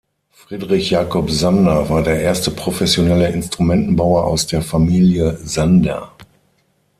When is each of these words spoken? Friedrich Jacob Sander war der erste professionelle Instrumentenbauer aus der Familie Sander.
Friedrich 0.31 0.89
Jacob 0.89 1.29
Sander 1.29 1.87
war 1.91 2.01
der 2.01 2.19
erste 2.23 2.49
professionelle 2.49 3.27
Instrumentenbauer 3.27 4.23
aus 4.25 4.47
der 4.47 4.63
Familie 4.63 5.37
Sander. 5.43 6.11